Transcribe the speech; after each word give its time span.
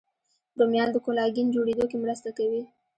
رومیان 0.57 0.89
د 0.91 0.97
کولاګین 1.05 1.47
جوړېدو 1.55 1.85
کې 1.89 1.97
مرسته 2.03 2.29
کوي 2.37 2.61